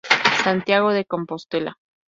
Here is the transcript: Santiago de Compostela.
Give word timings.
Santiago 0.43 0.89
de 0.93 1.05
Compostela. 1.05 1.77